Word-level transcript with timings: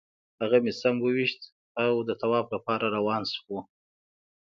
هغه 0.41 0.57
مې 0.63 0.71
سم 0.81 0.95
وویشت 1.01 1.41
او 1.83 1.91
طواف 2.21 2.47
لپاره 2.55 2.85
روان 2.97 3.23
شوو. 3.33 3.59